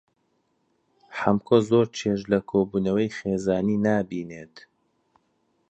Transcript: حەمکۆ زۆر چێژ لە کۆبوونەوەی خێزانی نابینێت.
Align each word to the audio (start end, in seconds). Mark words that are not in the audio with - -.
حەمکۆ 1.19 1.57
زۆر 1.69 1.85
چێژ 1.97 2.21
لە 2.31 2.39
کۆبوونەوەی 2.49 3.13
خێزانی 3.17 3.77
نابینێت. 3.85 4.55